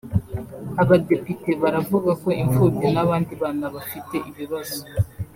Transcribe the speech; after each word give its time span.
Abadepite 0.81 1.49
baravuga 1.61 2.11
ko 2.21 2.29
impfubyi 2.41 2.87
n’abandi 2.95 3.31
bana 3.41 3.65
bafite 3.75 4.15
ibibazo 4.29 4.77